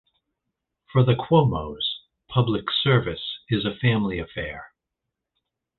[0.91, 1.83] For the Cuomos,
[2.27, 4.71] public service is a family affair.